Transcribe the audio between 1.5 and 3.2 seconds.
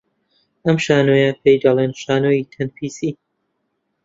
دەڵێن شانۆی تەنفیسی